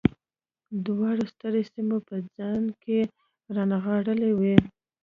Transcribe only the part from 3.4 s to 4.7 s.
رانغاړلې وې